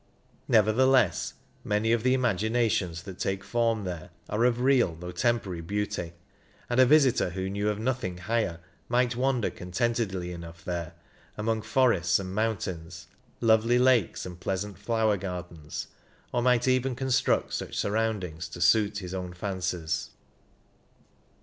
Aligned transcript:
Nevertheless, 0.47 1.35
many 1.63 1.91
of 1.91 2.01
the 2.01 2.15
imaginations 2.15 3.03
that 3.03 3.19
take 3.19 3.43
form 3.43 3.83
there 3.83 4.09
are 4.29 4.45
of 4.45 4.59
real 4.59 4.95
though 4.95 5.11
tem 5.11 5.39
porary 5.39 5.61
beauty, 5.61 6.13
and 6.71 6.79
a 6.79 6.87
visitor 6.87 7.29
who 7.29 7.51
knew 7.51 7.69
of 7.69 7.77
nothing 7.77 8.17
higher 8.17 8.59
might 8.89 9.15
wander 9.15 9.51
contentedly 9.51 10.31
enough 10.31 10.65
there 10.65 10.95
among 11.37 11.61
forests 11.61 12.17
and 12.17 12.33
mountains, 12.33 13.05
lovely 13.41 13.77
lakes 13.77 14.25
and 14.25 14.39
pleasant 14.39 14.79
flower 14.79 15.17
gardens, 15.17 15.85
or 16.33 16.41
might 16.41 16.67
even 16.67 16.95
construct 16.95 17.53
such 17.53 17.77
surroundings 17.77 18.47
to 18.47 18.59
suit 18.59 18.97
his 18.97 19.13
own 19.13 19.33
fancies. 19.33 20.09